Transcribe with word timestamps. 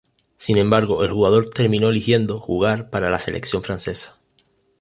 Sin 0.35 0.57
embargo 0.57 1.03
el 1.03 1.11
jugador 1.11 1.47
terminó 1.51 1.89
eligiendo 1.89 2.39
jugar 2.39 2.89
para 2.89 3.11
la 3.11 3.19
selección 3.19 3.61
francesa. 3.61 4.19